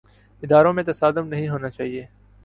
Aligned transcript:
اداروں 0.43 0.73
میں 0.73 0.83
تصادم 0.83 1.27
نہیں 1.27 1.49
ہونا 1.49 1.69
چاہیے۔ 1.69 2.05